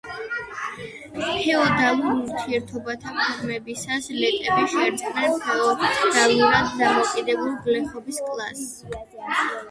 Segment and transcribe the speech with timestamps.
[1.15, 8.73] ფეოდალურ ურთიერთობათა ფორმირებისას ლეტები შეერწყნენ ფეოდალურად დამოკიდებულ გლეხობის კლასს.